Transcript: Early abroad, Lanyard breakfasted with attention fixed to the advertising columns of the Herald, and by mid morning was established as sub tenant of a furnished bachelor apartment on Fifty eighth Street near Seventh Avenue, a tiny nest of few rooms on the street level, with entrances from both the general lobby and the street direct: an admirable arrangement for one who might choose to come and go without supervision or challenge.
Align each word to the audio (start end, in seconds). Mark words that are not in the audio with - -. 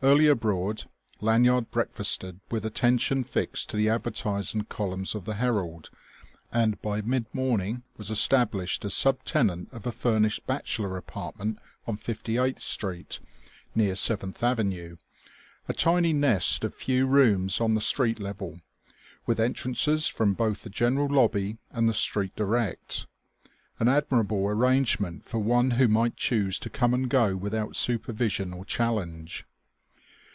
Early 0.00 0.28
abroad, 0.28 0.84
Lanyard 1.20 1.72
breakfasted 1.72 2.38
with 2.52 2.64
attention 2.64 3.24
fixed 3.24 3.68
to 3.70 3.76
the 3.76 3.88
advertising 3.88 4.62
columns 4.62 5.12
of 5.16 5.24
the 5.24 5.34
Herald, 5.34 5.90
and 6.52 6.80
by 6.80 7.02
mid 7.02 7.26
morning 7.34 7.82
was 7.96 8.08
established 8.08 8.84
as 8.84 8.94
sub 8.94 9.24
tenant 9.24 9.72
of 9.72 9.88
a 9.88 9.90
furnished 9.90 10.46
bachelor 10.46 10.96
apartment 10.96 11.58
on 11.88 11.96
Fifty 11.96 12.36
eighth 12.38 12.60
Street 12.60 13.18
near 13.74 13.96
Seventh 13.96 14.40
Avenue, 14.40 14.98
a 15.68 15.72
tiny 15.72 16.12
nest 16.12 16.62
of 16.62 16.76
few 16.76 17.04
rooms 17.04 17.60
on 17.60 17.74
the 17.74 17.80
street 17.80 18.20
level, 18.20 18.60
with 19.26 19.40
entrances 19.40 20.06
from 20.06 20.32
both 20.32 20.62
the 20.62 20.70
general 20.70 21.08
lobby 21.08 21.58
and 21.72 21.88
the 21.88 21.92
street 21.92 22.36
direct: 22.36 23.08
an 23.80 23.88
admirable 23.88 24.46
arrangement 24.46 25.24
for 25.24 25.40
one 25.40 25.72
who 25.72 25.88
might 25.88 26.14
choose 26.14 26.56
to 26.60 26.70
come 26.70 26.94
and 26.94 27.10
go 27.10 27.34
without 27.34 27.74
supervision 27.74 28.52
or 28.52 28.64
challenge. 28.64 29.44